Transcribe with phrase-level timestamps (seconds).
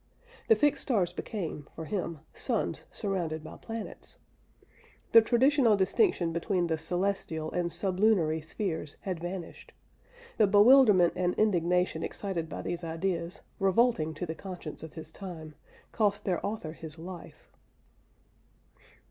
[0.47, 4.17] The fixed stars became, for him, suns surrounded by planets.
[5.11, 9.73] The traditional distinction between the celestial and sublunary spheres had vanished.
[10.37, 15.53] The bewilderment and indignation excited by these ideas, revolting to the conscience of his time,
[15.91, 17.51] cost their author his life.